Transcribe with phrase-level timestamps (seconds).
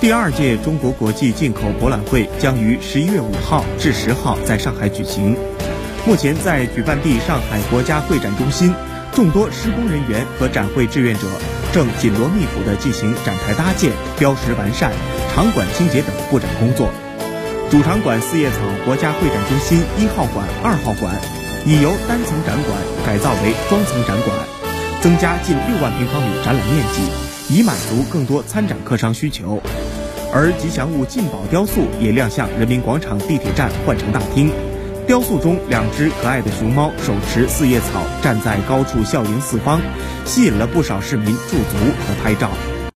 [0.00, 5.36] 第二届中国国际进口博览会将于十一月五号至十号在上海举行。
[6.06, 8.72] 目前，在举办地上海国家会展中心，
[9.12, 11.22] 众多施工人员和展会志愿者
[11.72, 14.92] 正紧锣密鼓地进行展台搭建、标识完善、
[15.34, 16.88] 场馆清洁等布展工作。
[17.68, 21.12] 主场馆四叶草国家会展中心一号馆、二号馆
[21.66, 24.30] 已由单层展馆改造为双层展馆，
[25.02, 27.02] 增加近六万平方米展览面积，
[27.48, 29.60] 以满足更多参展客商需求。
[30.32, 34.52] 而吉祥物进宝雕塑也亮相人民广场地铁站换乘大厅。
[35.06, 39.80] 雕塑中，两只可爱的熊猫手持四叶草，站在高处笑迎四方，
[40.26, 41.76] 吸引了不少市民驻足
[42.06, 42.50] 和拍照。